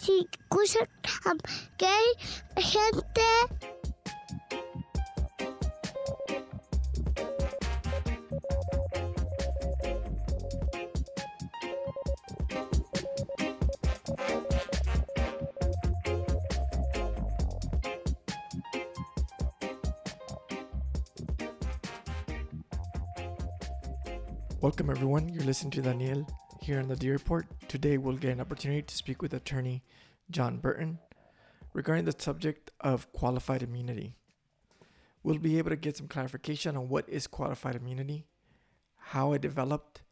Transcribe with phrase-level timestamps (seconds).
[0.00, 0.40] gente.
[24.62, 25.28] Welcome, everyone.
[25.28, 26.26] You're listening to Daniel
[26.62, 27.46] here in the D Report.
[27.68, 29.82] Today, we'll get an opportunity to speak with attorney
[30.30, 30.98] John Burton
[31.72, 34.14] regarding the subject of qualified immunity.
[35.22, 38.26] We'll be able to get some clarification on what is qualified immunity,
[38.96, 40.02] how it developed,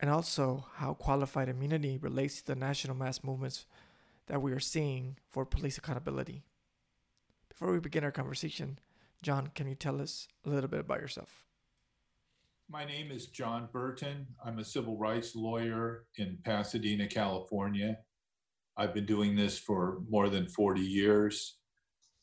[0.00, 3.66] and also how qualified immunity relates to the national mass movements
[4.26, 6.44] that we are seeing for police accountability.
[7.48, 8.78] Before we begin our conversation,
[9.22, 11.44] John, can you tell us a little bit about yourself?
[12.70, 14.26] My name is John Burton.
[14.44, 17.98] I'm a civil rights lawyer in Pasadena, California.
[18.76, 21.58] I've been doing this for more than 40 years.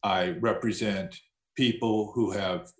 [0.03, 1.19] I represent
[1.55, 2.71] people who have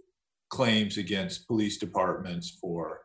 [0.49, 3.01] claims against police departments for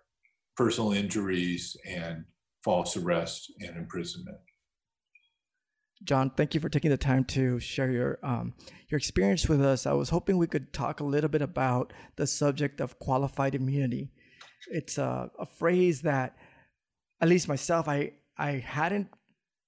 [0.57, 2.25] personal injuries and
[2.65, 4.39] false arrest and imprisonment.
[6.03, 8.55] John, thank you for taking the time to share your um,
[8.89, 9.87] your experience with us.
[9.87, 14.11] I was hoping we could talk a little bit about the subject of qualified immunity
[14.69, 16.37] it's a, a phrase that
[17.21, 19.09] at least myself i i hadn't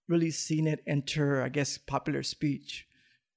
[0.09, 2.87] really seen it enter i guess popular speech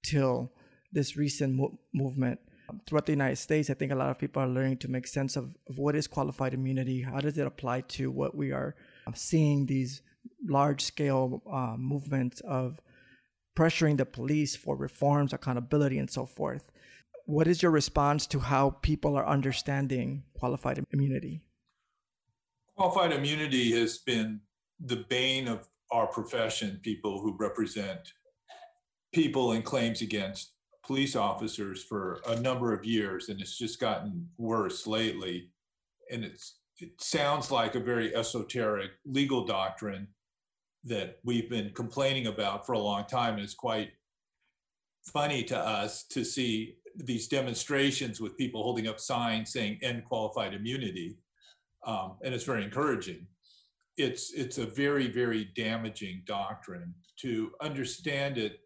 [0.04, 0.52] till
[0.94, 2.40] this recent mo- movement.
[2.88, 5.36] Throughout the united states i think a lot of people are learning to make sense
[5.36, 8.76] of, of what is qualified immunity how does it apply to what we are
[9.14, 10.02] seeing these
[10.48, 12.80] large scale uh, movements of
[13.58, 16.72] pressuring the police for reforms accountability and so forth
[17.26, 21.42] what is your response to how people are understanding qualified immunity
[22.82, 24.42] Qualified immunity has been
[24.80, 28.00] the bane of our profession, people who represent
[29.14, 34.28] people in claims against police officers for a number of years, and it's just gotten
[34.38, 35.52] worse lately.
[36.12, 40.08] And it's, it sounds like a very esoteric legal doctrine
[40.86, 43.36] that we've been complaining about for a long time.
[43.36, 43.92] And it's quite
[45.14, 50.54] funny to us to see these demonstrations with people holding up signs saying end qualified
[50.54, 51.18] immunity
[51.86, 53.28] um, and it's very encouraging.
[53.98, 56.94] It's it's a very very damaging doctrine.
[57.22, 58.60] To understand it,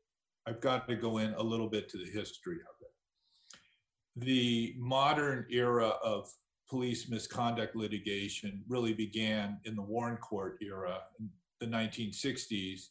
[0.48, 4.26] I've got to go in a little bit to the history of it.
[4.26, 6.30] The modern era of
[6.70, 12.90] police misconduct litigation really began in the Warren Court era in the 1960s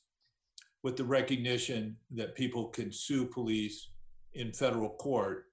[0.82, 3.88] with the recognition that people can sue police
[4.34, 5.44] in federal court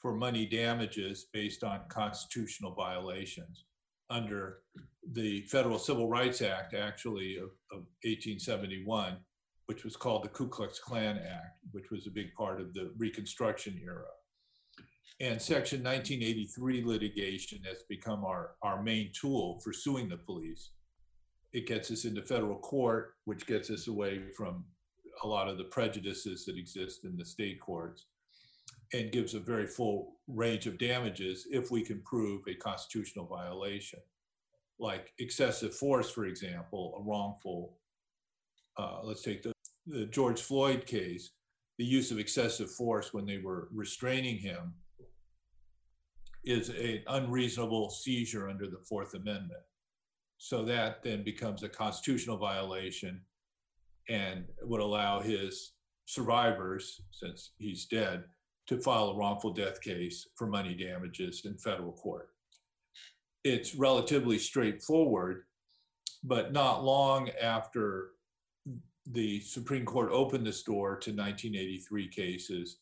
[0.00, 3.64] for money damages based on constitutional violations
[4.10, 4.58] under
[5.12, 9.16] the Federal Civil Rights Act, actually, of, of 1871,
[9.66, 12.92] which was called the Ku Klux Klan Act, which was a big part of the
[12.96, 14.04] Reconstruction era.
[15.20, 20.70] And Section 1983 litigation has become our, our main tool for suing the police.
[21.52, 24.64] It gets us into federal court, which gets us away from
[25.24, 28.06] a lot of the prejudices that exist in the state courts
[28.92, 34.00] and gives a very full range of damages if we can prove a constitutional violation,
[34.78, 37.76] like excessive force, for example, a wrongful.
[38.78, 39.52] Uh, let's take the,
[39.86, 41.32] the George Floyd case,
[41.78, 44.74] the use of excessive force when they were restraining him
[46.44, 49.60] is an unreasonable seizure under the Fourth Amendment.
[50.38, 53.20] So that then becomes a constitutional violation
[54.08, 55.72] and would allow his
[56.06, 58.24] survivors, since he's dead,
[58.68, 62.28] to file a wrongful death case for money damages in federal court.
[63.44, 65.44] It's relatively straightforward,
[66.22, 68.10] but not long after
[69.06, 72.78] the Supreme Court opened this door to 1983 cases,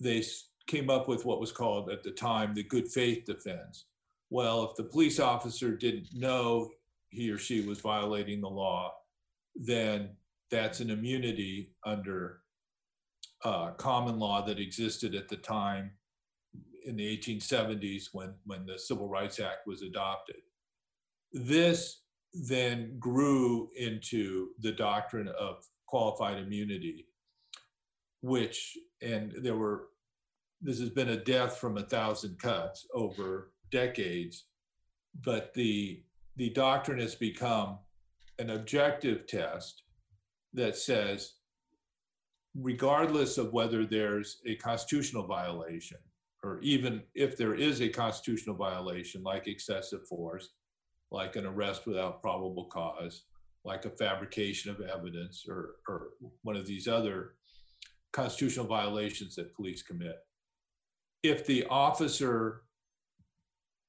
[0.00, 0.24] they
[0.66, 3.84] came up with what was called at the time the good faith defense.
[4.30, 6.70] Well, if the police officer didn't know
[7.10, 8.94] he or she was violating the law,
[9.54, 10.10] then
[10.50, 12.40] that's an immunity under
[13.44, 15.92] uh, common law that existed at the time
[16.84, 20.36] in the 1870s when, when the Civil Rights Act was adopted.
[21.32, 22.02] This
[22.32, 27.06] then grew into the doctrine of qualified immunity,
[28.22, 29.88] which, and there were,
[30.60, 34.44] this has been a death from a thousand cuts over decades,
[35.24, 36.02] but the,
[36.36, 37.78] the doctrine has become
[38.38, 39.82] an objective test
[40.52, 41.34] that says
[42.54, 45.98] regardless of whether there's a constitutional violation,
[46.42, 50.50] or even if there is a constitutional violation like excessive force,
[51.10, 53.24] like an arrest without probable cause,
[53.64, 56.10] like a fabrication of evidence or, or
[56.42, 57.34] one of these other
[58.12, 60.16] constitutional violations that police commit.
[61.22, 62.62] If the officer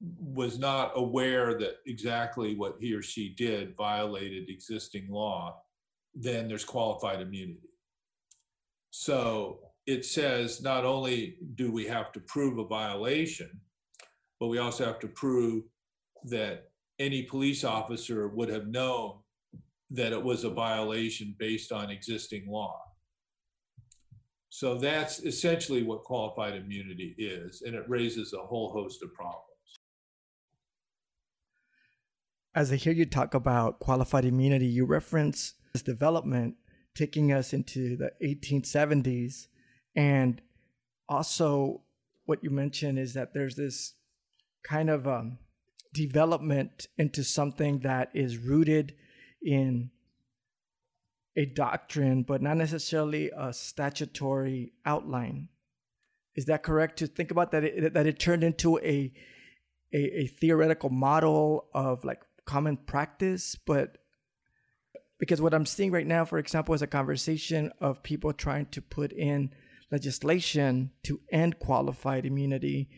[0.01, 5.61] was not aware that exactly what he or she did violated existing law,
[6.13, 7.70] then there's qualified immunity.
[8.91, 13.49] So it says not only do we have to prove a violation,
[14.39, 15.63] but we also have to prove
[16.25, 19.17] that any police officer would have known
[19.89, 22.79] that it was a violation based on existing law.
[24.49, 29.47] So that's essentially what qualified immunity is, and it raises a whole host of problems.
[32.53, 36.55] As I hear you talk about qualified immunity, you reference this development
[36.95, 39.47] taking us into the 1870s.
[39.95, 40.41] And
[41.07, 41.81] also,
[42.25, 43.93] what you mentioned is that there's this
[44.63, 45.37] kind of um,
[45.93, 48.95] development into something that is rooted
[49.41, 49.89] in
[51.35, 55.47] a doctrine, but not necessarily a statutory outline.
[56.35, 57.63] Is that correct to think about that?
[57.63, 59.11] It, that it turned into a,
[59.93, 63.97] a a theoretical model of like common practice, but
[65.21, 68.81] because what I'm seeing right now, for example, is a conversation of people trying to
[68.81, 69.53] put in
[69.91, 72.89] legislation to end qualified immunity.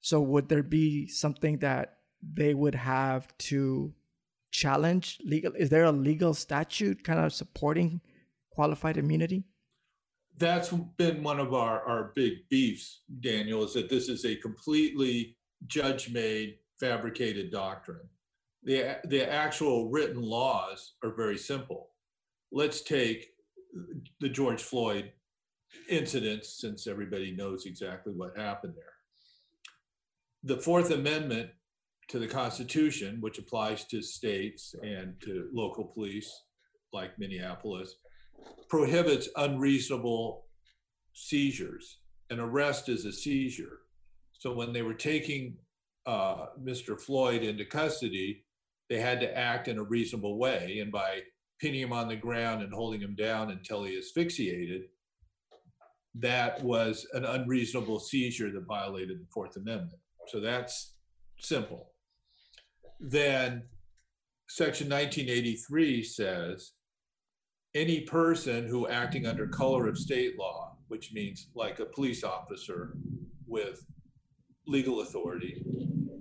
[0.00, 3.92] So would there be something that they would have to
[4.52, 8.00] challenge legal is there a legal statute kind of supporting
[8.50, 9.42] qualified immunity
[10.38, 15.36] that's been one of our, our big beefs daniel is that this is a completely
[15.66, 18.08] judge made fabricated doctrine
[18.64, 21.90] the, the actual written laws are very simple
[22.52, 23.28] let's take
[24.20, 25.12] the george floyd
[25.88, 28.94] incident since everybody knows exactly what happened there
[30.44, 31.50] the fourth amendment
[32.08, 36.30] to the Constitution, which applies to states and to local police
[36.92, 37.96] like Minneapolis,
[38.68, 40.44] prohibits unreasonable
[41.14, 41.98] seizures.
[42.30, 43.78] An arrest is a seizure.
[44.32, 45.56] So when they were taking
[46.06, 47.00] uh, Mr.
[47.00, 48.44] Floyd into custody,
[48.88, 50.78] they had to act in a reasonable way.
[50.80, 51.20] And by
[51.60, 54.82] pinning him on the ground and holding him down until he asphyxiated,
[56.16, 60.00] that was an unreasonable seizure that violated the Fourth Amendment.
[60.28, 60.94] So that's
[61.40, 61.90] simple
[63.00, 63.62] then
[64.48, 66.72] section 1983 says
[67.74, 72.96] any person who acting under color of state law, which means like a police officer
[73.46, 73.84] with
[74.66, 75.62] legal authority,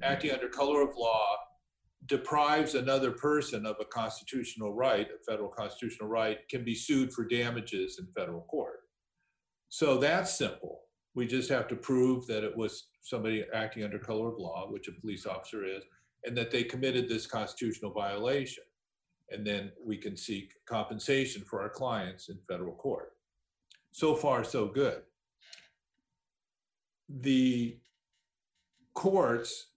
[0.02, 1.38] acting under color of law
[2.06, 7.26] deprives another person of a constitutional right, a federal constitutional right, can be sued for
[7.26, 8.80] damages in federal court.
[9.70, 10.82] So that's simple.
[11.16, 14.88] We just have to prove that it was somebody acting under color of law, which
[14.88, 15.84] a police officer is,
[16.26, 18.64] and that they committed this constitutional violation.
[19.30, 23.14] And then we can seek compensation for our clients in federal court.
[23.92, 25.02] So far, so good.
[27.10, 27.78] The
[28.94, 29.68] courts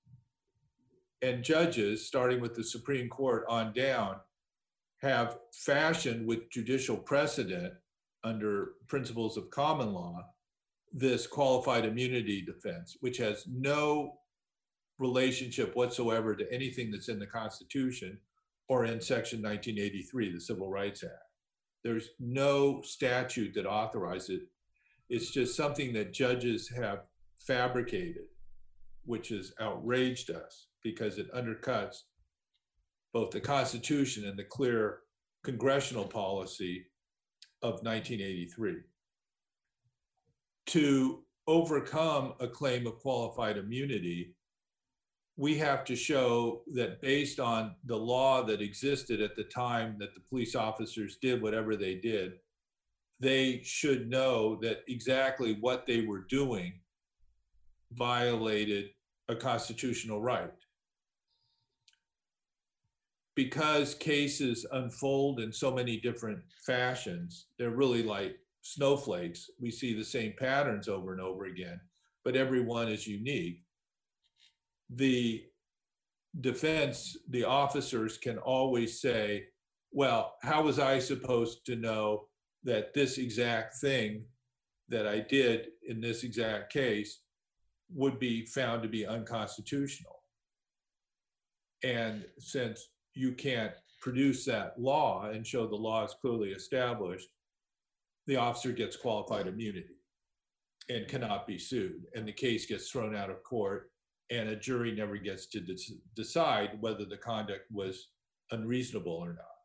[1.22, 4.16] and judges, starting with the Supreme Court on down,
[5.02, 7.74] have fashioned with judicial precedent
[8.24, 10.24] under principles of common law
[10.92, 14.14] this qualified immunity defense, which has no
[14.98, 18.18] relationship whatsoever to anything that's in the Constitution
[18.68, 21.12] or in Section 1983, the Civil Rights Act.
[21.84, 24.42] There's no statute that authorizes it.
[25.08, 27.02] It's just something that judges have
[27.38, 28.24] fabricated,
[29.04, 31.96] which has outraged us because it undercuts
[33.12, 35.00] both the Constitution and the clear
[35.44, 36.86] congressional policy
[37.62, 38.76] of 1983.
[40.66, 44.34] To overcome a claim of qualified immunity,
[45.36, 50.14] we have to show that based on the law that existed at the time that
[50.14, 52.32] the police officers did whatever they did,
[53.20, 56.80] they should know that exactly what they were doing
[57.92, 58.90] violated
[59.28, 60.52] a constitutional right.
[63.36, 69.48] Because cases unfold in so many different fashions, they're really like snowflakes.
[69.60, 71.78] We see the same patterns over and over again,
[72.24, 73.60] but every one is unique
[74.90, 75.44] the
[76.40, 79.46] defense, the officers can always say,
[79.90, 82.28] well, how was I supposed to know
[82.64, 84.24] that this exact thing
[84.88, 87.20] that I did in this exact case
[87.92, 90.22] would be found to be unconstitutional?
[91.82, 97.28] And since you can't produce that law and show the law is clearly established,
[98.26, 99.96] the officer gets qualified immunity
[100.88, 102.04] and cannot be sued.
[102.14, 103.90] And the case gets thrown out of court
[104.30, 105.60] and a jury never gets to
[106.14, 108.08] decide whether the conduct was
[108.50, 109.56] unreasonable or not.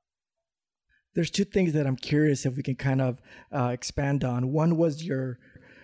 [1.13, 4.51] there's two things that I'm curious if we can kind of uh, expand on.
[4.51, 5.39] One was your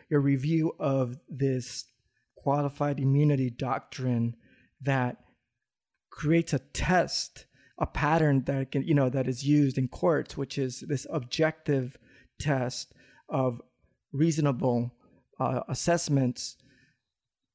[0.09, 1.86] your review of this
[2.36, 4.36] qualified immunity doctrine
[4.81, 5.17] that
[6.09, 7.45] creates a test,
[7.79, 11.98] a pattern that can you know that is used in courts, which is this objective
[12.39, 12.93] test
[13.29, 13.62] of
[14.12, 14.91] reasonable
[15.39, 16.57] uh, assessments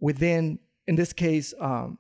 [0.01, 1.99] within, in this case, um,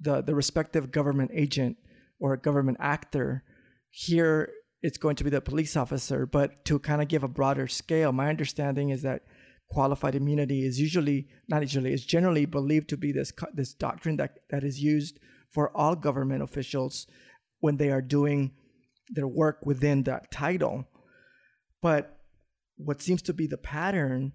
[0.00, 1.76] the the respective government agent
[2.20, 3.44] or government actor.
[3.90, 7.66] Here, it's going to be the police officer, but to kind of give a broader
[7.66, 9.22] scale, my understanding is that
[9.70, 14.38] qualified immunity is usually not usually is generally believed to be this this doctrine that
[14.50, 15.18] that is used
[15.50, 17.06] for all government officials
[17.60, 18.52] when they are doing
[19.08, 20.86] their work within that title.
[21.80, 22.18] But
[22.76, 24.32] what seems to be the pattern,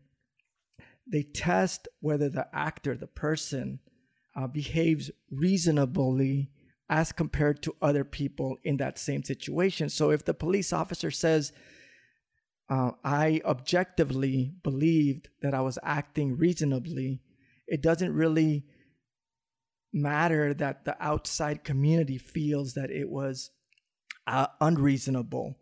[1.11, 3.79] they test whether the actor, the person,
[4.35, 6.49] uh, behaves reasonably
[6.89, 9.89] as compared to other people in that same situation.
[9.89, 11.53] So if the police officer says,
[12.69, 17.21] uh, I objectively believed that I was acting reasonably,
[17.67, 18.65] it doesn't really
[19.93, 23.51] matter that the outside community feels that it was
[24.27, 25.55] uh, unreasonable.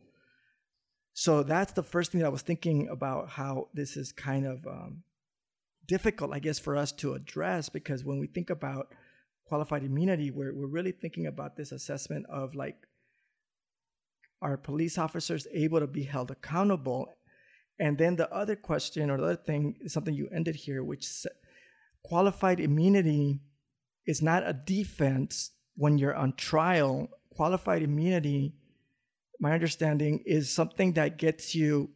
[1.14, 4.66] So that's the first thing that I was thinking about how this is kind of
[4.66, 5.04] um,
[5.86, 8.94] difficult, I guess, for us to address because when we think about
[9.46, 12.78] qualified immunity, we're, we're really thinking about this assessment of like,
[14.42, 17.14] are police officers able to be held accountable?
[17.78, 21.06] And then the other question or the other thing is something you ended here, which
[22.04, 23.42] qualified immunity
[24.06, 27.10] is not a defense when you're on trial.
[27.36, 28.54] Qualified immunity,
[29.40, 31.90] my understanding, is something that gets you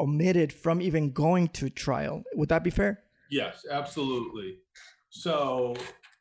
[0.00, 2.24] omitted from even going to trial.
[2.34, 3.02] Would that be fair?
[3.30, 4.58] Yes, absolutely.
[5.10, 5.74] So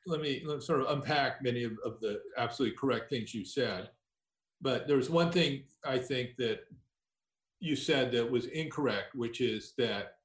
[0.05, 3.89] let me, let sort of unpack many of, of the absolutely correct things you said.
[4.61, 6.59] But there's one thing I think that
[7.59, 10.17] you said that was incorrect, which is that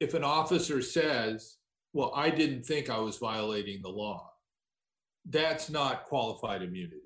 [0.00, 1.56] if an officer says,
[1.96, 4.30] well, I didn't think I was violating the law,
[5.30, 7.00] that's not qualified immunity.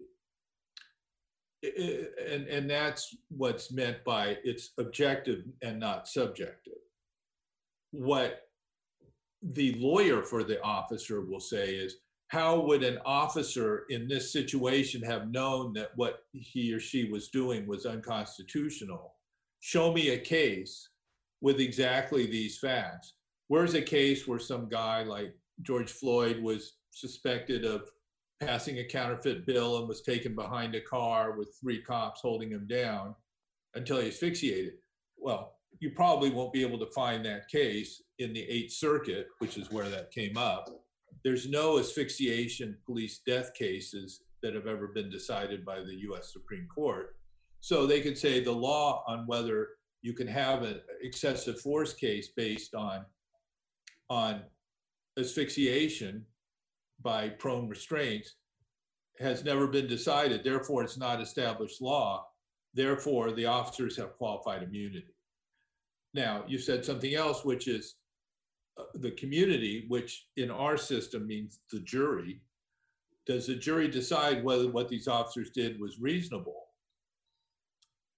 [1.62, 6.80] And, and that's what's meant by it's objective and not subjective.
[7.92, 8.48] What
[9.40, 11.94] the lawyer for the officer will say is,
[12.26, 17.28] how would an officer in this situation have known that what he or she was
[17.28, 19.14] doing was unconstitutional?
[19.60, 20.88] Show me a case
[21.40, 23.14] with exactly these facts.
[23.50, 27.90] Where's a case where some guy like George Floyd was suspected of
[28.38, 32.68] passing a counterfeit bill and was taken behind a car with three cops holding him
[32.68, 33.12] down
[33.74, 34.74] until he asphyxiated?
[35.18, 39.58] Well, you probably won't be able to find that case in the Eighth Circuit, which
[39.58, 40.70] is where that came up.
[41.24, 46.68] There's no asphyxiation police death cases that have ever been decided by the US Supreme
[46.72, 47.16] Court.
[47.58, 49.70] So they could say the law on whether
[50.02, 53.04] you can have an excessive force case based on,
[54.10, 54.42] on
[55.18, 56.26] asphyxiation
[57.00, 58.34] by prone restraints
[59.18, 60.42] has never been decided.
[60.42, 62.26] Therefore, it's not established law.
[62.74, 65.14] Therefore, the officers have qualified immunity.
[66.12, 67.94] Now, you said something else, which is
[68.78, 72.40] uh, the community, which in our system means the jury.
[73.26, 76.66] Does the jury decide whether what these officers did was reasonable?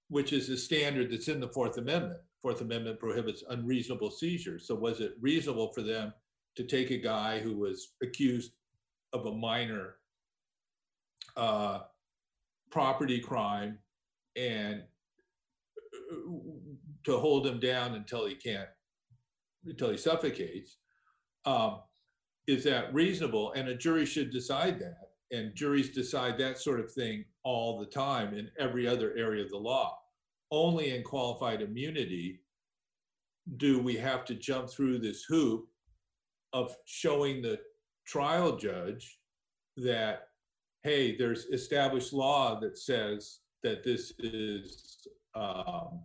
[0.09, 2.21] Which is a standard that's in the Fourth Amendment.
[2.43, 4.67] Fourth Amendment prohibits unreasonable seizures.
[4.67, 6.13] So was it reasonable for them
[6.57, 8.53] to take a guy who was accused
[9.13, 9.95] of a minor
[11.37, 11.81] uh,
[12.71, 13.79] property crime
[14.37, 14.83] and
[16.13, 16.17] uh,
[17.05, 18.69] to hold him down until he can't,
[19.65, 20.79] until he suffocates.
[21.45, 21.81] Um,
[22.47, 23.53] is that reasonable?
[23.53, 25.11] And a jury should decide that.
[25.31, 29.51] And juries decide that sort of thing all the time in every other area of
[29.51, 29.99] the law.
[30.53, 32.41] Only in qualified immunity
[33.57, 35.67] do we have to jump through this hoop
[36.53, 37.59] of showing the
[38.07, 39.19] trial judge
[39.79, 40.29] that,
[40.83, 46.03] hey, there's established law that says that this is um,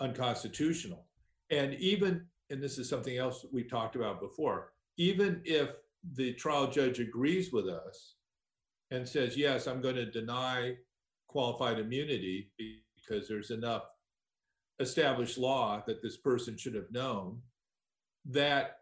[0.00, 1.06] unconstitutional.
[1.50, 5.70] And even, and this is something else we talked about before, even if
[6.14, 8.16] the trial judge agrees with us
[8.90, 10.74] and says, yes, I'm going to deny
[11.28, 12.52] qualified immunity
[13.06, 13.84] because there's enough
[14.80, 17.40] established law that this person should have known,
[18.26, 18.78] that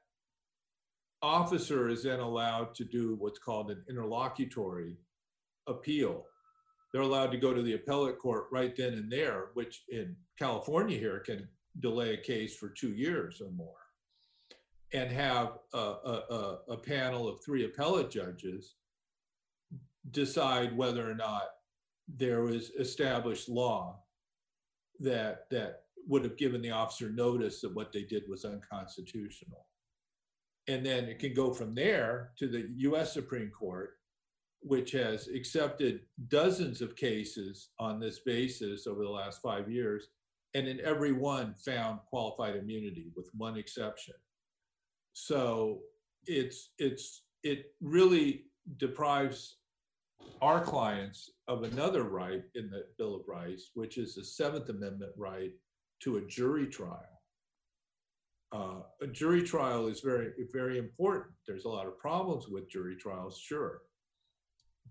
[1.22, 4.96] officer is then allowed to do what's called an interlocutory
[5.66, 6.24] appeal.
[6.92, 10.98] They're allowed to go to the appellate court right then and there, which in California
[10.98, 11.48] here can
[11.80, 13.76] delay a case for two years or more,
[14.92, 18.76] and have a, a, a panel of three appellate judges
[20.10, 21.48] decide whether or not
[22.08, 24.02] there was established law
[25.00, 29.66] that that would have given the officer notice that what they did was unconstitutional.
[30.66, 33.90] And then it can go from there to the US Supreme Court,
[34.60, 40.08] which has accepted dozens of cases on this basis over the last five years,
[40.54, 44.14] and in every one found qualified immunity with one exception.
[45.12, 45.80] So
[46.26, 48.44] it's it's it really
[48.76, 49.56] deprives
[50.40, 55.12] our clients of another right in the Bill of Rights, which is the Seventh Amendment
[55.16, 55.52] right
[56.02, 57.04] to a jury trial.
[58.52, 61.34] Uh, a jury trial is very, very important.
[61.46, 63.82] There's a lot of problems with jury trials, sure.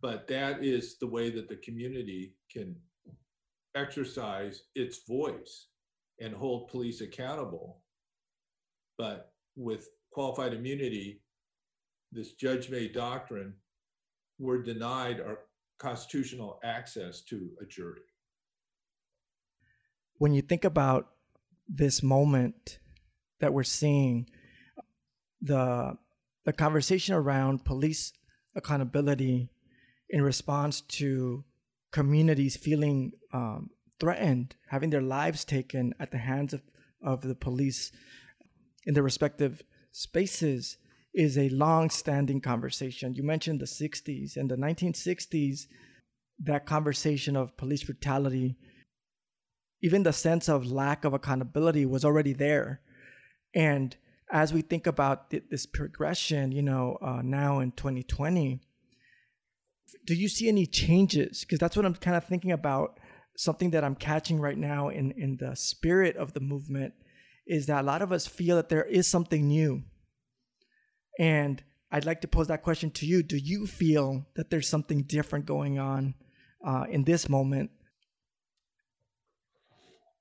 [0.02, 2.76] But that is the way that the community can
[3.76, 5.68] exercise its voice
[6.20, 7.82] and hold police accountable.
[8.98, 11.22] But with qualified immunity,
[12.12, 13.54] this judge made doctrine,
[14.40, 15.40] we're denied our
[15.78, 18.02] constitutional access to a jury.
[20.18, 21.10] When you think about
[21.68, 22.80] this moment
[23.40, 24.30] that we're seeing,
[25.42, 25.98] the
[26.46, 28.14] the conversation around police
[28.56, 29.50] accountability
[30.10, 31.44] in response to
[31.92, 36.62] communities feeling um, threatened, having their lives taken at the hands of,
[37.04, 37.92] of the police
[38.86, 40.78] in their respective spaces
[41.14, 43.16] is a long-standing conversation.
[43.16, 44.38] You mentioned the 60s.
[44.38, 45.62] In the 1960s,
[46.40, 48.58] that conversation of police brutality,
[49.82, 52.82] even the sense of lack of accountability was already there.
[53.56, 53.96] And
[54.32, 58.62] as we think about th- this progression, you know, uh, now in 2020,
[60.06, 61.42] do you see any changes?
[61.42, 63.00] Because that's what I'm kind of thinking about.
[63.36, 66.94] Something that I'm catching right now in, in the spirit of the movement
[67.46, 69.84] is that a lot of us feel that there is something new.
[71.18, 73.24] And I'd like to pose that question to you.
[73.24, 76.16] Do you feel that there's something different going on
[76.66, 77.72] uh, in this moment?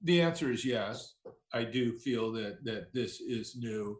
[0.02, 1.14] The answer is yes.
[1.52, 3.99] I do feel that that this is new.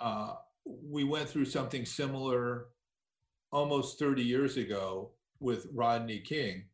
[0.00, 2.66] Uh, we went through something similar
[3.52, 6.64] almost 30 years ago with Rodney King.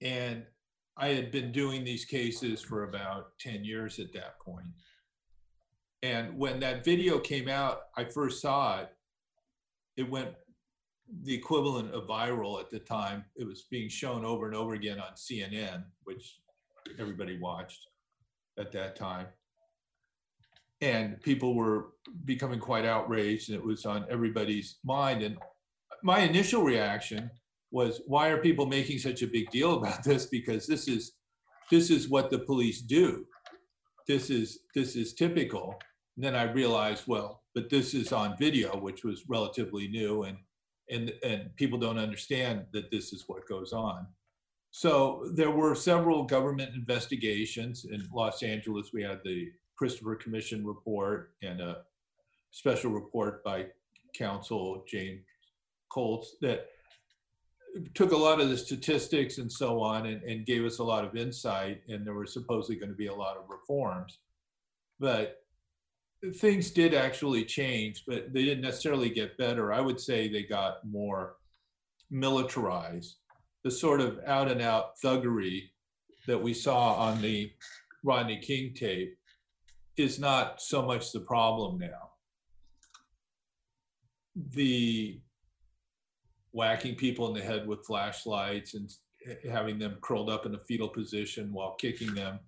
[0.00, 0.44] And
[0.96, 4.66] I had been doing these cases for about 10 years at that point.
[6.06, 8.90] And when that video came out, I first saw it,
[9.96, 10.28] it went
[11.24, 13.24] the equivalent of viral at the time.
[13.34, 16.38] It was being shown over and over again on CNN, which
[17.00, 17.88] everybody watched
[18.56, 19.26] at that time.
[20.80, 21.88] And people were
[22.24, 25.22] becoming quite outraged, and it was on everybody's mind.
[25.22, 25.38] And
[26.04, 27.30] my initial reaction
[27.72, 30.26] was, why are people making such a big deal about this?
[30.26, 31.14] Because this is
[31.68, 33.26] this is what the police do.
[34.06, 35.76] This is this is typical.
[36.16, 40.38] And then I realized, well, but this is on video, which was relatively new, and
[40.90, 44.06] and and people don't understand that this is what goes on.
[44.70, 48.90] So there were several government investigations in Los Angeles.
[48.92, 51.82] We had the Christopher Commission report and a
[52.50, 53.66] special report by
[54.14, 55.22] counsel James
[55.90, 56.66] Kolts that
[57.94, 61.04] took a lot of the statistics and so on and, and gave us a lot
[61.04, 64.18] of insight and there were supposedly going to be a lot of reforms
[64.98, 65.42] but
[66.36, 70.84] things did actually change but they didn't necessarily get better i would say they got
[70.86, 71.36] more
[72.10, 73.16] militarized
[73.64, 75.62] the sort of out and out thuggery
[76.26, 77.50] that we saw on the
[78.02, 79.16] rodney king tape
[79.96, 82.10] is not so much the problem now.
[84.52, 85.20] The
[86.52, 88.90] whacking people in the head with flashlights and
[89.50, 92.38] having them curled up in a fetal position while kicking them,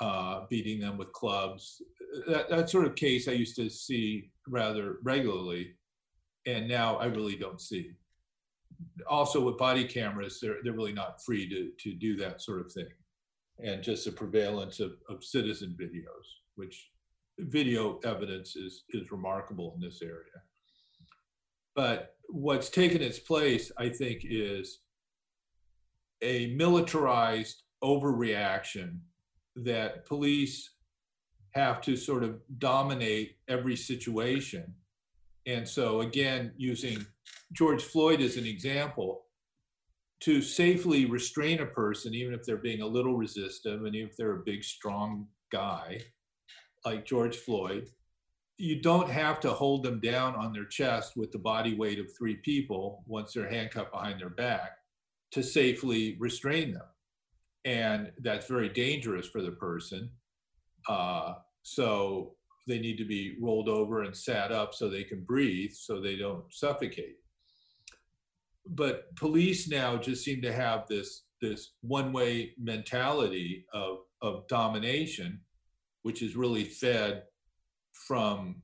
[0.00, 1.80] uh, beating them with clubs.
[2.26, 5.74] That, that sort of case I used to see rather regularly,
[6.46, 7.92] and now I really don't see.
[9.08, 12.72] Also, with body cameras, they're, they're really not free to, to do that sort of
[12.72, 12.88] thing.
[13.62, 16.26] And just the prevalence of, of citizen videos
[16.56, 16.90] which
[17.38, 20.42] video evidence is, is remarkable in this area.
[21.74, 24.80] But what's taken its place, I think, is
[26.22, 28.98] a militarized overreaction
[29.56, 30.70] that police
[31.56, 34.74] have to sort of dominate every situation.
[35.46, 37.06] And so, again, using
[37.52, 39.26] George Floyd as an example,
[40.20, 44.16] to safely restrain a person, even if they're being a little resistive and even if
[44.16, 46.00] they're a big, strong guy,
[46.84, 47.88] like George Floyd,
[48.58, 52.06] you don't have to hold them down on their chest with the body weight of
[52.16, 54.78] three people once they're handcuffed behind their back
[55.32, 56.86] to safely restrain them.
[57.66, 60.10] And that's very dangerous for the person.
[60.88, 61.34] Uh,
[61.68, 62.34] so
[62.68, 66.16] they need to be rolled over and sat up so they can breathe so they
[66.16, 67.16] don't suffocate.
[68.68, 75.40] but police now just seem to have this this one way mentality of of domination,
[76.02, 77.24] which is really fed
[78.08, 78.62] from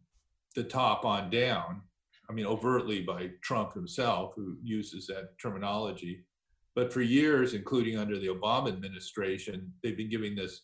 [0.57, 1.83] the top on down.
[2.31, 6.25] I mean, overtly by Trump himself, who uses that terminology.
[6.75, 10.63] But for years, including under the Obama administration, they've been giving this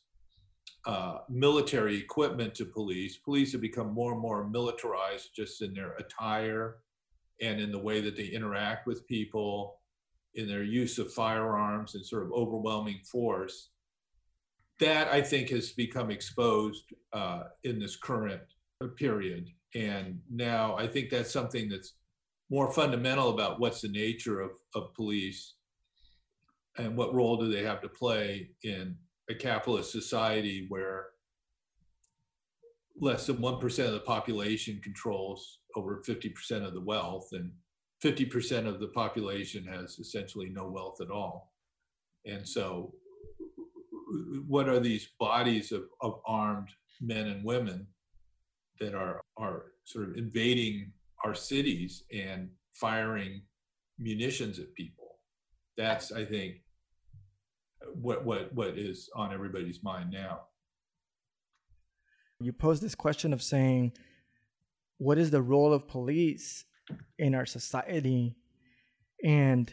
[0.87, 3.16] uh, military equipment to police.
[3.16, 6.76] Police have become more and more militarized just in their attire
[7.40, 9.81] and in the way that they interact with people,
[10.35, 13.70] in their use of firearms and sort of overwhelming force.
[14.81, 18.42] That I think has become exposed uh, in this current
[18.96, 19.50] period.
[19.74, 21.94] And now I think that's something that's
[22.50, 25.54] more fundamental about what's the nature of, of police
[26.78, 28.96] and what role do they have to play in
[29.31, 31.07] a capitalist society where
[33.01, 37.53] less than 1% of the population controls over 50% of the wealth and
[38.03, 41.53] 50% of the population has essentially no wealth at all.
[42.25, 42.95] And so
[44.47, 46.69] what are these bodies of, of armed
[47.01, 47.87] men and women
[48.81, 50.93] that are, are sort of invading
[51.25, 53.43] our cities and firing
[53.99, 55.19] munitions at people?
[55.77, 56.62] That's, I think,
[57.94, 60.42] what, what, what is on everybody's mind now.
[62.40, 63.92] You pose this question of saying,
[64.98, 66.64] what is the role of police
[67.18, 68.37] in our society?
[69.24, 69.72] And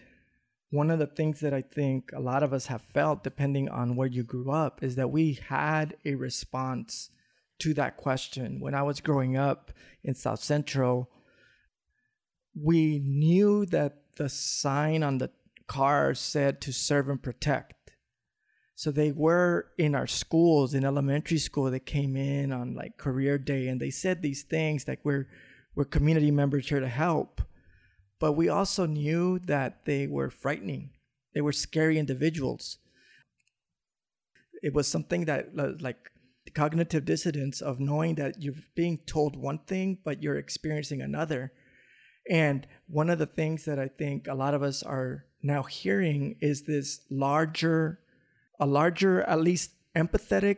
[0.72, 3.96] one of the things that I think a lot of us have felt, depending on
[3.96, 7.12] where you grew up, is that we had a response
[7.60, 8.60] to that question.
[8.60, 9.72] When I was growing up
[10.04, 11.10] in South Central,
[12.60, 15.30] we knew that the sign on the
[15.68, 17.75] car said to serve and protect.
[18.76, 21.72] So they were in our schools in elementary school.
[21.72, 25.30] They came in on like career day and they said these things like we're
[25.76, 27.42] we're community members here to help.
[28.20, 30.92] But we also knew that they were frightening.
[31.34, 32.78] They were scary individuals.
[34.62, 36.12] It was something that uh, like
[36.44, 41.54] the cognitive dissonance of knowing that you're being told one thing but you're experiencing another.
[42.30, 46.36] And one of the things that I think a lot of us are now hearing
[46.42, 48.00] is this larger
[48.60, 50.58] a larger, at least empathetic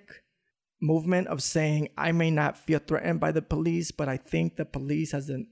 [0.82, 4.66] movement of saying, I may not feel threatened by the police, but I think the
[4.66, 5.48] police as an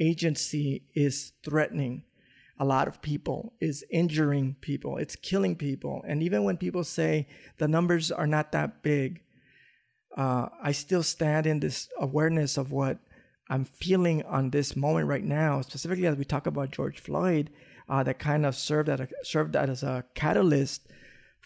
[0.00, 2.04] agency is threatening
[2.58, 6.02] a lot of people, is injuring people, it's killing people.
[6.06, 7.26] And even when people say
[7.58, 9.22] the numbers are not that big,
[10.16, 12.98] uh, I still stand in this awareness of what
[13.50, 17.50] I'm feeling on this moment right now, specifically as we talk about George Floyd,
[17.88, 20.88] uh, that kind of served, a, served as a catalyst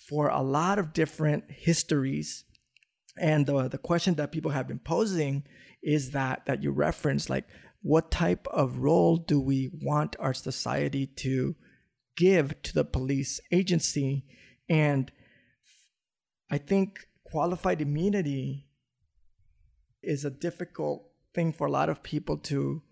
[0.09, 2.45] for a lot of different histories.
[3.19, 5.45] And the, the question that people have been posing
[5.83, 7.47] is that that you reference, like
[7.83, 11.57] what type of role do we want our society to
[12.17, 14.25] give to the police agency?
[14.69, 15.11] And
[16.51, 18.67] I think qualified immunity
[20.03, 22.83] is a difficult thing for a lot of people to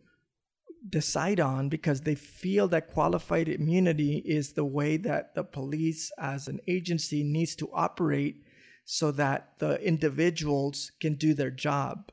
[0.88, 6.48] decide on because they feel that qualified immunity is the way that the police as
[6.48, 8.42] an agency needs to operate
[8.85, 12.11] so that the individuals can do their job.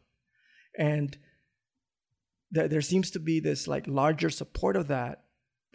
[0.78, 1.18] And
[2.54, 5.22] th- there seems to be this like larger support of that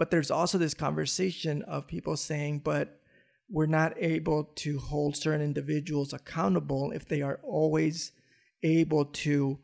[0.00, 3.00] but there's also this conversation of people saying but
[3.50, 8.12] we're not able to hold certain individuals accountable if they are always
[8.62, 9.58] able to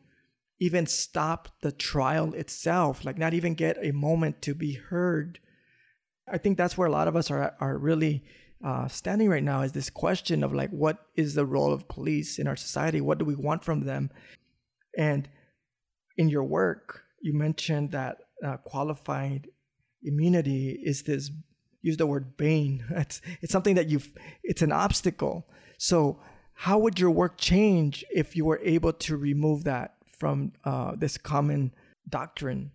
[0.59, 5.39] even stop the trial itself, like not even get a moment to be heard.
[6.27, 8.23] I think that's where a lot of us are are really
[8.63, 12.39] uh, standing right now is this question of like what is the role of police
[12.39, 13.01] in our society?
[13.01, 14.09] What do we want from them?
[14.97, 15.29] And
[16.17, 19.47] in your work, you mentioned that uh, qualified
[20.03, 21.31] immunity is this
[21.81, 22.83] use the word bane.
[22.91, 24.11] It's it's something that you've
[24.43, 25.47] it's an obstacle.
[25.77, 26.19] So
[26.53, 31.17] how would your work change if you were able to remove that from uh, this
[31.17, 31.73] common
[32.09, 32.71] doctrine?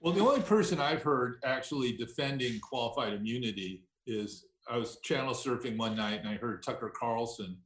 [0.00, 5.76] Well, the only person I've heard actually defending qualified immunity is I was channel surfing
[5.76, 7.56] one night and I heard Tucker Carlson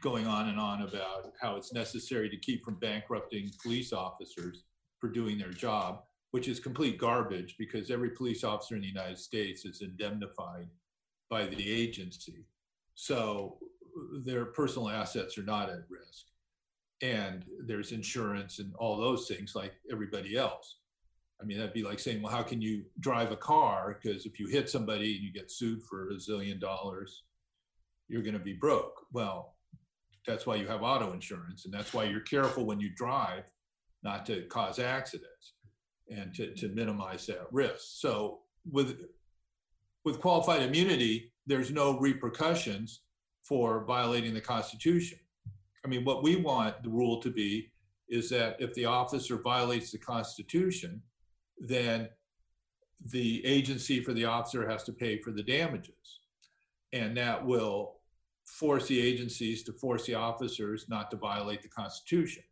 [0.00, 4.64] going on and on about how it's necessary to keep from bankrupting police officers
[5.00, 9.18] for doing their job, which is complete garbage because every police officer in the United
[9.18, 10.68] States is indemnified
[11.28, 12.46] by the agency.
[12.94, 13.58] So
[14.24, 16.26] their personal assets are not at risk
[17.02, 20.76] and there's insurance and all those things like everybody else.
[21.40, 23.98] I mean, that'd be like saying, well, how can you drive a car?
[24.00, 27.22] Because if you hit somebody and you get sued for a zillion dollars,
[28.08, 29.06] you're going to be broke.
[29.12, 29.54] Well,
[30.26, 31.64] that's why you have auto insurance.
[31.64, 33.44] And that's why you're careful when you drive
[34.02, 35.54] not to cause accidents
[36.10, 37.80] and to, to minimize that risk.
[38.00, 39.04] So with
[40.04, 43.02] with qualified immunity, there's no repercussions
[43.42, 45.18] for violating the Constitution.
[45.84, 47.70] I mean, what we want the rule to be
[48.08, 51.02] is that if the officer violates the Constitution,
[51.58, 52.08] then
[53.12, 56.20] the agency for the officer has to pay for the damages.
[56.92, 58.00] And that will
[58.44, 62.42] force the agencies to force the officers not to violate the Constitution.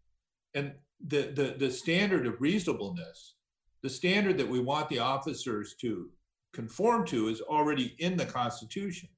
[0.54, 0.72] And
[1.06, 3.34] the, the, the standard of reasonableness,
[3.82, 6.10] the standard that we want the officers to
[6.52, 9.08] conform to is already in the Constitution.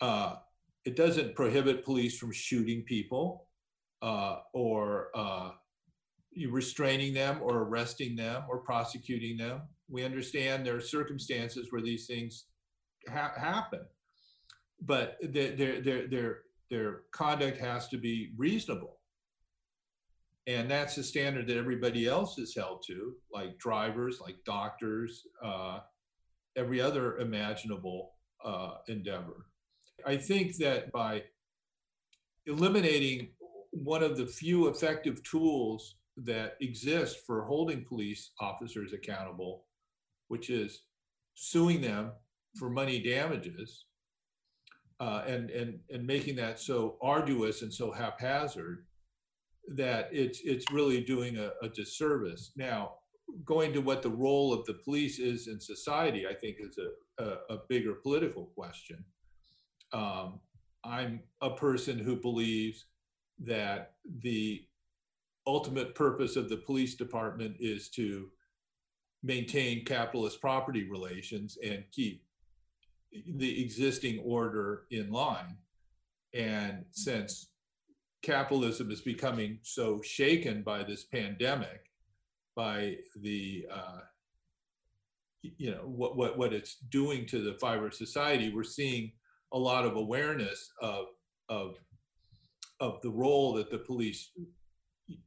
[0.00, 0.36] Uh,
[0.84, 3.46] it doesn't prohibit police from shooting people
[4.02, 5.50] uh, or uh,
[6.48, 9.62] restraining them or arresting them or prosecuting them.
[9.88, 12.44] We understand there are circumstances where these things
[13.08, 13.80] ha- happen,
[14.80, 16.38] but their, their, their,
[16.70, 18.98] their, conduct has to be reasonable.
[20.46, 25.78] And that's the standard that everybody else is held to, like drivers, like doctors, uh,
[26.56, 28.12] every other imaginable
[28.44, 29.46] uh, endeavor.
[30.06, 31.24] I think that by
[32.46, 33.28] eliminating
[33.70, 39.64] one of the few effective tools that exist for holding police officers accountable,
[40.28, 40.82] which is
[41.34, 42.12] suing them
[42.56, 43.86] for money damages,
[45.00, 48.86] uh, and and and making that so arduous and so haphazard
[49.68, 52.52] that it's it's really doing a, a disservice.
[52.56, 52.92] Now,
[53.44, 57.24] going to what the role of the police is in society, I think is a,
[57.24, 59.04] a, a bigger political question.
[59.94, 60.40] Um,
[60.84, 62.84] I'm a person who believes
[63.44, 64.66] that the
[65.46, 68.28] ultimate purpose of the police department is to
[69.22, 72.24] maintain capitalist property relations and keep
[73.36, 75.56] the existing order in line.
[76.34, 77.50] And since
[78.22, 81.92] capitalism is becoming so shaken by this pandemic,
[82.56, 84.00] by the uh,
[85.42, 89.12] you know what what what it's doing to the fiber society, we're seeing
[89.54, 91.06] a lot of awareness of
[91.48, 91.76] of
[92.80, 94.32] of the role that the police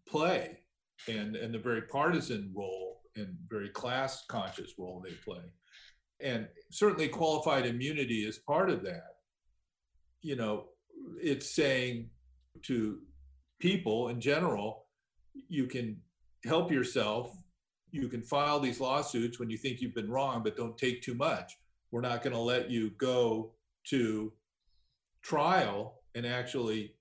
[0.07, 0.59] play
[1.07, 5.43] and and the very partisan role and very class conscious role they play.
[6.19, 9.15] And certainly qualified immunity is part of that.
[10.21, 10.65] You know
[11.21, 12.09] it's saying
[12.63, 12.99] to
[13.59, 14.87] people in general
[15.47, 15.97] you can
[16.43, 17.35] help yourself
[17.91, 21.13] you can file these lawsuits when you think you've been wrong but don't take too
[21.13, 21.57] much.
[21.91, 23.53] We're not going to let you go
[23.89, 24.34] to
[25.21, 26.95] trial and actually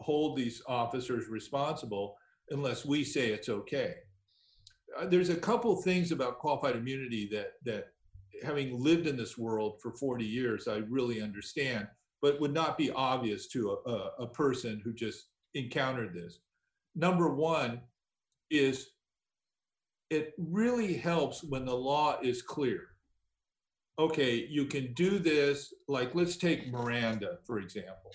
[0.00, 2.16] hold these officers responsible
[2.50, 3.94] unless we say it's okay.
[4.98, 7.88] Uh, there's a couple things about qualified immunity that that
[8.42, 11.88] having lived in this world for 40 years, I really understand,
[12.22, 16.38] but would not be obvious to a, a, a person who just encountered this.
[16.94, 17.80] Number one
[18.50, 18.90] is
[20.10, 22.88] it really helps when the law is clear.
[23.98, 28.12] Okay, you can do this, like let's take Miranda, for example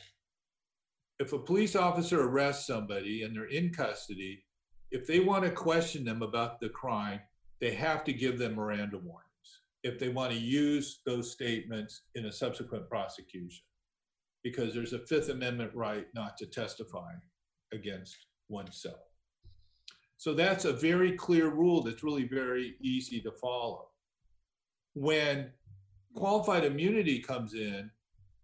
[1.20, 4.44] if a police officer arrests somebody and they're in custody,
[4.92, 7.20] if they want to question them about the crime,
[7.62, 9.22] they have to give them Miranda warnings
[9.84, 13.64] if they want to use those statements in a subsequent prosecution,
[14.44, 17.12] because there's a Fifth Amendment right not to testify
[17.74, 18.16] against
[18.50, 19.00] oneself.
[20.18, 23.88] So that's a very clear rule that's really very easy to follow.
[24.94, 25.52] When
[26.16, 27.90] qualified immunity comes in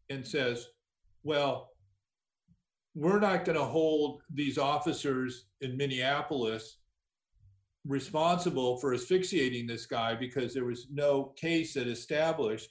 [0.09, 0.67] and says,
[1.23, 1.69] well,
[2.95, 6.77] we're not going to hold these officers in Minneapolis
[7.85, 12.69] responsible for asphyxiating this guy because there was no case that established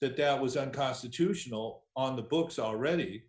[0.00, 3.24] that that was unconstitutional on the books already.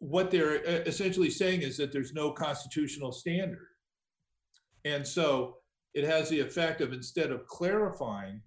[0.00, 3.66] What they're essentially saying is that there's no constitutional standard.
[4.84, 5.56] And so
[5.94, 8.40] it has the effect of instead of clarifying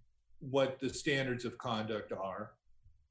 [0.49, 2.51] what the standards of conduct are,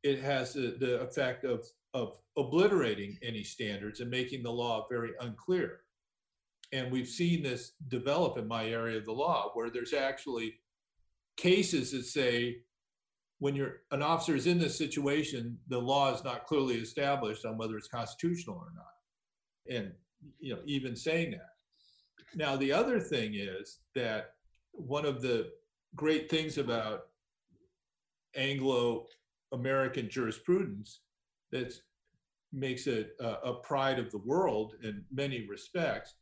[0.02, 5.10] it has the, the effect of of obliterating any standards and making the law very
[5.20, 5.80] unclear.
[6.72, 10.54] And we've seen this develop in my area of the law where there's actually
[11.36, 12.58] cases that say
[13.40, 17.58] when you're an officer is in this situation, the law is not clearly established on
[17.58, 19.76] whether it's constitutional or not.
[19.76, 19.92] And
[20.38, 21.50] you know, even saying that.
[22.34, 24.34] Now the other thing is that
[24.70, 25.50] one of the
[25.94, 27.08] great things about
[28.36, 29.06] Anglo
[29.52, 31.00] American jurisprudence
[31.50, 31.74] that
[32.52, 36.14] makes it a, pride of the world in many respects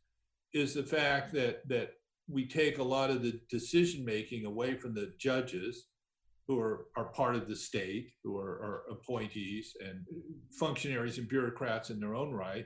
[0.53, 1.91] is the fact that that
[2.29, 5.87] we take a lot of the decision making away from the judges
[6.47, 10.05] who are, are part of the state, who are, are, appointees and
[10.57, 12.65] functionaries and bureaucrats in their own right.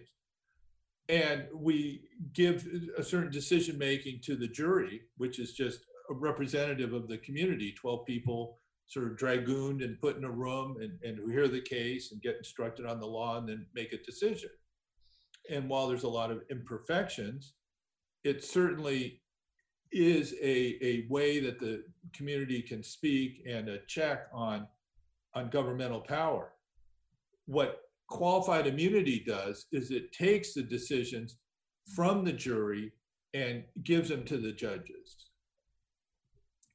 [1.10, 2.02] And we
[2.34, 7.18] give a certain decision making to the jury, which is just a representative of the
[7.20, 11.62] community, 12 people sort of dragooned and put in a room and, and hear the
[11.62, 14.50] case and get instructed on the law and then make a decision.
[15.50, 17.54] And while there's a lot of imperfections,
[18.24, 19.22] it certainly
[19.92, 24.68] is a, a way that the community can speak and a check on,
[25.34, 26.52] on governmental power.
[27.46, 31.38] What qualified immunity does is it takes the decisions
[31.96, 32.92] from the jury
[33.34, 35.25] and gives them to the judges.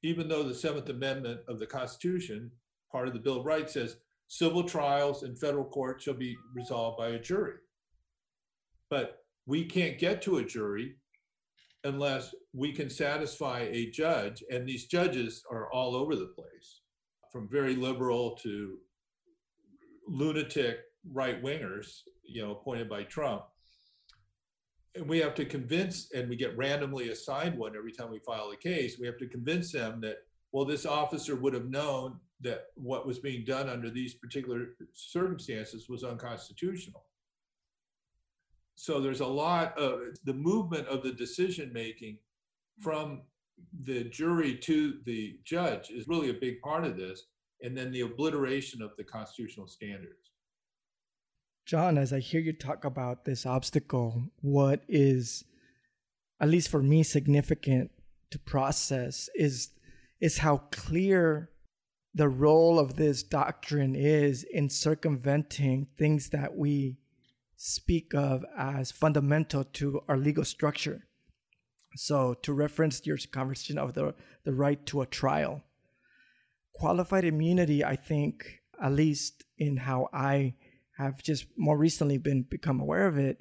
[0.02, 2.50] Even though the Seventh Amendment of the Constitution,
[2.90, 3.96] part of the Bill of Rights, says
[4.28, 7.56] civil trials in federal court shall be resolved by a jury.
[8.88, 10.96] But we can't get to a jury
[11.84, 16.80] unless we can satisfy a judge, and these judges are all over the place,
[17.32, 18.78] from very liberal to
[20.06, 20.80] lunatic
[21.12, 23.44] right wingers, you know, appointed by Trump.
[24.96, 28.50] And we have to convince, and we get randomly assigned one every time we file
[28.50, 28.98] a case.
[28.98, 30.18] We have to convince them that,
[30.52, 35.88] well, this officer would have known that what was being done under these particular circumstances
[35.88, 37.04] was unconstitutional.
[38.74, 42.18] So there's a lot of the movement of the decision making
[42.80, 43.22] from
[43.84, 47.26] the jury to the judge is really a big part of this.
[47.62, 50.19] And then the obliteration of the constitutional standards.
[51.66, 55.44] John, as I hear you talk about this obstacle, what is,
[56.40, 57.90] at least for me, significant
[58.30, 59.70] to process is
[60.20, 61.50] is how clear
[62.14, 66.98] the role of this doctrine is in circumventing things that we
[67.56, 71.06] speak of as fundamental to our legal structure.
[71.96, 75.62] So, to reference your conversation of the, the right to a trial,
[76.74, 80.54] qualified immunity, I think, at least in how I
[81.00, 83.40] have just more recently been become aware of it,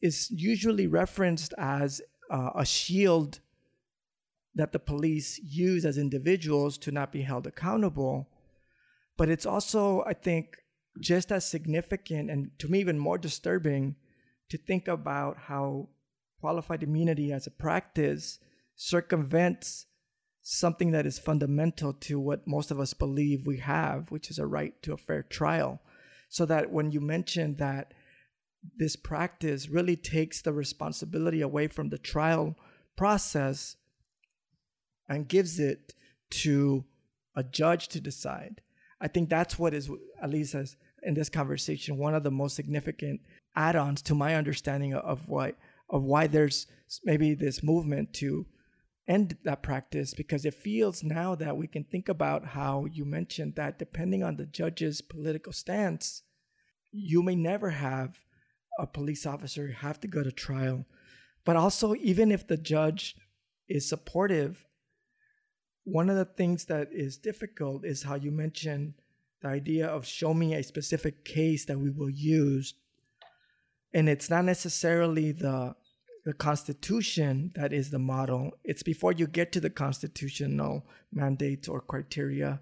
[0.00, 3.40] is usually referenced as uh, a shield
[4.54, 8.28] that the police use as individuals to not be held accountable.
[9.16, 10.56] But it's also, I think,
[11.00, 13.96] just as significant and to me even more disturbing
[14.50, 15.88] to think about how
[16.40, 18.38] qualified immunity as a practice
[18.76, 19.86] circumvents
[20.42, 24.46] something that is fundamental to what most of us believe we have, which is a
[24.46, 25.80] right to a fair trial.
[26.34, 27.94] So that when you mention that
[28.76, 32.56] this practice really takes the responsibility away from the trial
[32.96, 33.76] process
[35.08, 35.94] and gives it
[36.30, 36.86] to
[37.36, 38.62] a judge to decide.
[39.00, 39.88] I think that's what is,
[40.20, 43.20] at least as in this conversation, one of the most significant
[43.54, 45.56] add-ons to my understanding of what
[45.88, 46.66] of why there's
[47.04, 48.44] maybe this movement to
[49.06, 53.54] end that practice because it feels now that we can think about how you mentioned
[53.56, 56.22] that depending on the judge's political stance,
[56.94, 58.20] you may never have
[58.78, 60.86] a police officer have to go to trial.
[61.44, 63.16] But also, even if the judge
[63.68, 64.64] is supportive,
[65.84, 68.94] one of the things that is difficult is how you mentioned
[69.42, 72.74] the idea of show me a specific case that we will use
[73.92, 75.74] and it's not necessarily the
[76.24, 81.82] the constitution that is the model it's before you get to the constitutional mandates or
[81.82, 82.58] criteria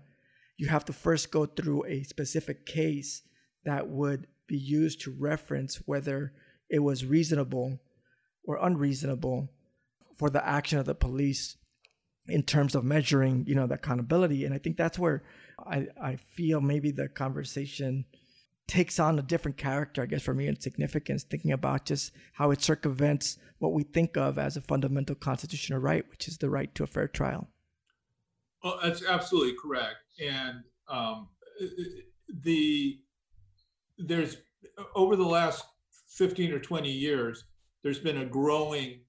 [0.56, 3.22] you have to first go through a specific case
[3.64, 6.32] that would be used to reference whether
[6.68, 7.78] it was reasonable
[8.44, 9.48] or unreasonable
[10.18, 11.56] for the action of the police
[12.28, 15.22] in terms of measuring you know the accountability and i think that's where
[15.66, 18.04] I, I feel maybe the conversation
[18.66, 22.50] takes on a different character, I guess, for me in significance, thinking about just how
[22.50, 26.74] it circumvents what we think of as a fundamental constitutional right, which is the right
[26.74, 27.48] to a fair trial.
[28.62, 29.96] Well, that's absolutely correct.
[30.20, 31.28] And um,
[32.28, 32.98] the
[33.98, 34.36] there's
[34.94, 35.64] over the last
[36.16, 37.44] 15 or 20 years,
[37.82, 39.00] there's been a growing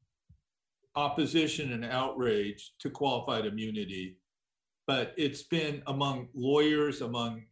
[0.96, 4.18] opposition and outrage to qualified immunity
[4.88, 7.44] but it's been among lawyers, among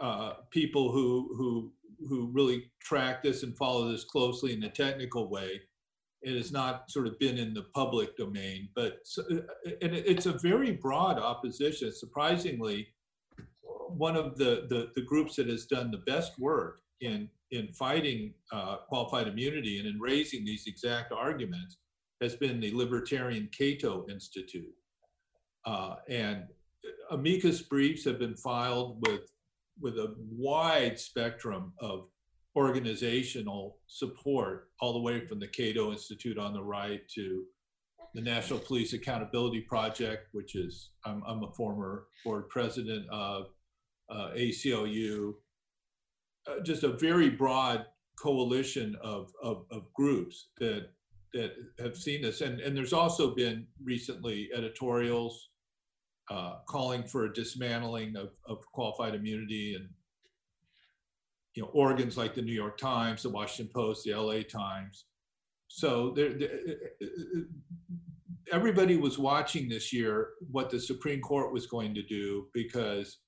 [0.00, 1.72] uh, people who who
[2.08, 5.60] who really track this and follow this closely in a technical way.
[6.22, 9.34] It has not sort of been in the public domain, but uh,
[9.82, 11.92] and it's a very broad opposition.
[11.92, 12.88] Surprisingly,
[13.88, 18.34] one of the, the, the groups that has done the best work in in fighting
[18.52, 21.76] uh, qualified immunity and in raising these exact arguments
[22.20, 24.74] has been the Libertarian Cato Institute.
[25.64, 26.44] Uh, and
[27.10, 29.30] amicus briefs have been filed with
[29.80, 32.08] with a wide spectrum of
[32.56, 37.44] organizational support, all the way from the Cato Institute on the right to
[38.14, 43.48] the National Police Accountability Project, which is I'm, I'm a former board president of
[44.14, 45.34] uh, ACLU.
[46.46, 47.86] Uh, just a very broad
[48.18, 50.88] coalition of, of, of groups that
[51.32, 55.50] that have seen this, and and there's also been recently editorials
[56.30, 59.88] uh, calling for a dismantling of, of qualified immunity and
[61.54, 65.06] you know organs like the New York Times, the Washington Post, the LA Times.
[65.68, 66.60] So there, there,
[68.52, 73.18] everybody was watching this year what the Supreme Court was going to do because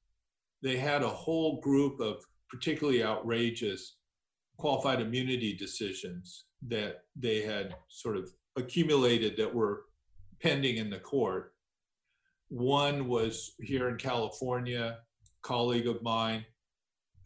[0.62, 3.96] they had a whole group of particularly outrageous
[4.58, 9.84] qualified immunity decisions that they had sort of accumulated that were
[10.40, 11.52] pending in the court.
[12.48, 14.98] One was here in California,
[15.42, 16.44] colleague of mine.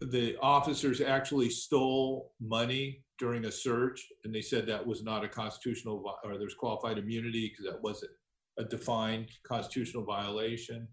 [0.01, 5.29] The officers actually stole money during a search, and they said that was not a
[5.29, 8.13] constitutional or there's qualified immunity because that wasn't
[8.59, 10.89] a defined constitutional violation.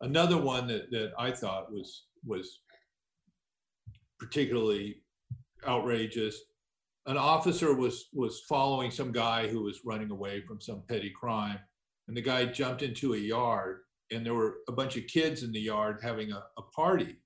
[0.00, 2.60] Another one that, that I thought was was
[4.18, 5.02] particularly
[5.66, 6.38] outrageous.
[7.06, 11.58] An officer was was following some guy who was running away from some petty crime,
[12.08, 13.80] and the guy jumped into a yard,
[14.10, 17.16] and there were a bunch of kids in the yard having a, a party,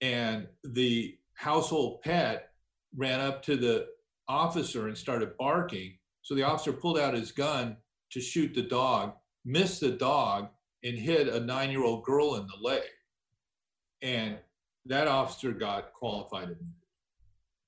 [0.00, 2.48] and the household pet
[2.96, 3.86] ran up to the
[4.28, 5.96] officer and started barking.
[6.22, 7.76] So the officer pulled out his gun
[8.10, 9.12] to shoot the dog,
[9.44, 10.48] missed the dog,
[10.86, 12.82] and hit a nine-year-old girl in the leg.
[14.02, 14.38] And
[14.84, 16.86] that officer got qualified immunity.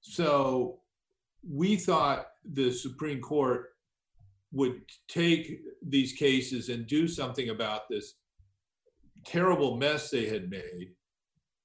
[0.00, 0.80] So
[1.42, 3.70] we thought the Supreme Court
[4.52, 8.14] would take these cases and do something about this
[9.26, 10.94] terrible mess they had made.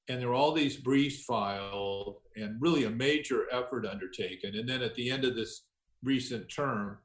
[0.10, 4.56] And there were all these briefs filed and really a major effort undertaken.
[4.56, 5.64] And then at the end of this
[6.04, 6.97] recent term,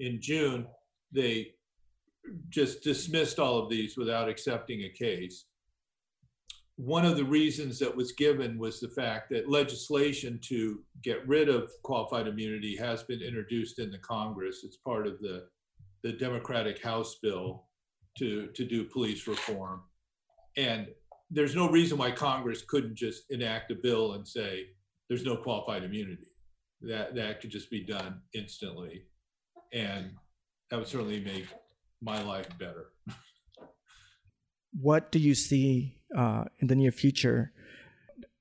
[0.00, 0.66] in June,
[1.12, 1.52] they
[2.48, 5.44] just dismissed all of these without accepting a case
[6.76, 11.48] one of the reasons that was given was the fact that legislation to get rid
[11.48, 14.62] of qualified immunity has been introduced in the Congress.
[14.64, 15.46] It's part of the,
[16.02, 17.68] the Democratic House bill
[18.18, 19.82] to, to do police reform.
[20.56, 20.88] And
[21.30, 24.66] there's no reason why Congress couldn't just enact a bill and say
[25.08, 26.28] there's no qualified immunity.
[26.80, 29.04] That, that could just be done instantly.
[29.72, 30.10] And
[30.70, 31.46] that would certainly make
[32.02, 32.86] my life better.
[34.78, 37.52] what do you see uh, in the near future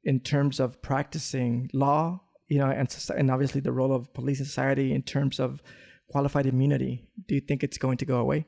[0.03, 4.93] in terms of practicing law, you know, and, and obviously the role of police society
[4.93, 5.61] in terms of
[6.09, 7.07] qualified immunity?
[7.27, 8.45] Do you think it's going to go away?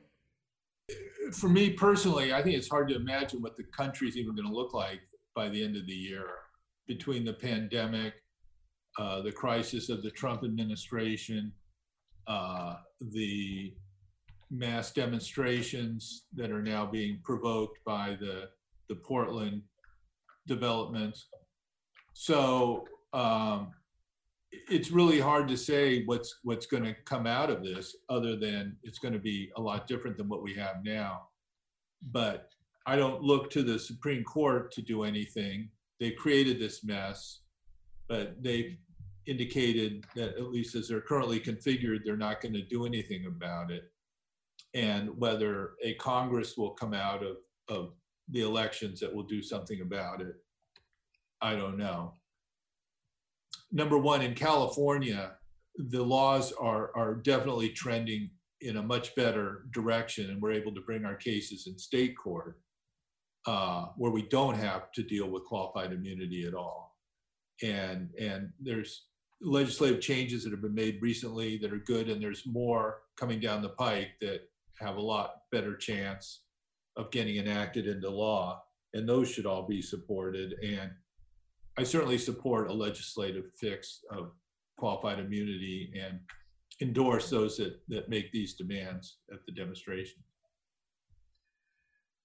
[1.32, 4.48] For me personally, I think it's hard to imagine what the country is even going
[4.48, 5.00] to look like
[5.34, 6.26] by the end of the year
[6.86, 8.14] between the pandemic,
[8.98, 11.52] uh, the crisis of the Trump administration,
[12.26, 13.74] uh, the
[14.54, 18.48] mass demonstrations that are now being provoked by the,
[18.88, 19.62] the Portland
[20.46, 21.26] developments.
[22.12, 23.72] So um,
[24.52, 28.76] it's really hard to say what's what's going to come out of this, other than
[28.84, 31.22] it's going to be a lot different than what we have now.
[32.12, 32.48] But
[32.86, 35.70] I don't look to the Supreme Court to do anything.
[35.98, 37.40] They created this mess,
[38.08, 38.76] but they've
[39.26, 43.70] indicated that at least as they're currently configured, they're not going to do anything about
[43.70, 43.90] it
[44.74, 47.36] and whether a Congress will come out of,
[47.68, 47.92] of
[48.30, 50.34] the elections that will do something about it,
[51.40, 52.14] I don't know.
[53.70, 55.32] Number one, in California,
[55.76, 60.80] the laws are, are definitely trending in a much better direction, and we're able to
[60.80, 62.58] bring our cases in state court
[63.46, 66.96] uh, where we don't have to deal with qualified immunity at all.
[67.62, 69.06] And, and there's
[69.42, 73.60] legislative changes that have been made recently that are good, and there's more coming down
[73.60, 74.48] the pike that
[74.78, 76.42] have a lot better chance
[76.96, 78.62] of getting enacted into law.
[78.92, 80.54] And those should all be supported.
[80.62, 80.90] And
[81.76, 84.32] I certainly support a legislative fix of
[84.78, 86.20] qualified immunity and
[86.80, 90.22] endorse those that, that make these demands at the demonstration.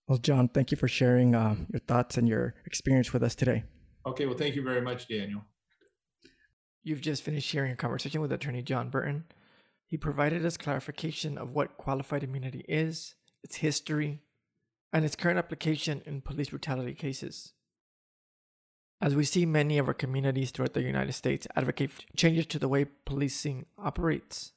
[0.07, 3.63] Well, John, thank you for sharing uh, your thoughts and your experience with us today.
[4.07, 5.41] Okay, well, thank you very much, Daniel.
[6.83, 9.25] You've just finished hearing a conversation with attorney John Burton.
[9.89, 14.21] He provided us clarification of what qualified immunity is, its history,
[14.93, 17.53] and its current application in police brutality cases.
[19.01, 22.67] As we see many of our communities throughout the United States advocate changes to the
[22.67, 24.51] way policing operates,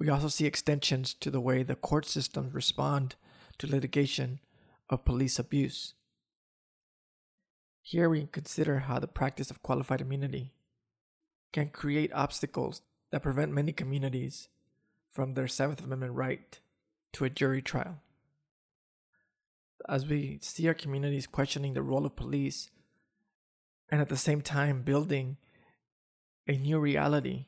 [0.00, 3.14] we also see extensions to the way the court systems respond
[3.58, 4.40] to litigation
[4.90, 5.94] of police abuse.
[7.80, 10.52] Here we consider how the practice of qualified immunity
[11.52, 14.48] can create obstacles that prevent many communities
[15.14, 16.60] from their Seventh Amendment right
[17.14, 18.00] to a jury trial.
[19.88, 22.70] As we see our communities questioning the role of police
[23.90, 25.36] and at the same time building
[26.46, 27.46] a new reality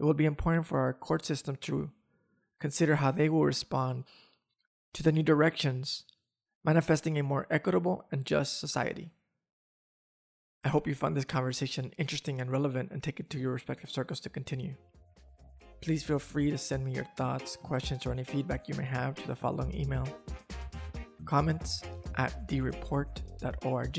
[0.00, 1.90] it will be important for our court system to
[2.58, 4.04] consider how they will respond
[4.94, 6.04] to the new directions,
[6.64, 9.10] manifesting a more equitable and just society.
[10.64, 13.90] I hope you found this conversation interesting and relevant and take it to your respective
[13.90, 14.76] circles to continue.
[15.80, 19.14] Please feel free to send me your thoughts, questions, or any feedback you may have
[19.14, 20.06] to the following email
[21.24, 21.82] comments
[22.16, 23.98] at dreport.org.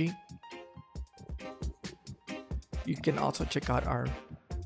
[2.85, 4.07] You can also check out our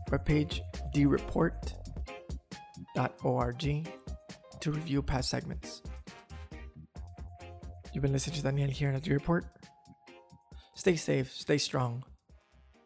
[0.09, 0.59] webpage,
[0.95, 3.87] dreport.org,
[4.61, 5.83] to review past segments.
[7.93, 9.45] You've been listening to Daniel here at D Report.
[10.73, 12.03] Stay safe, stay strong.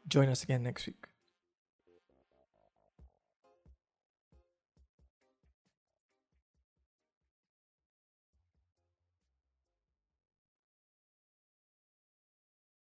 [0.08, 1.09] Join us again next week.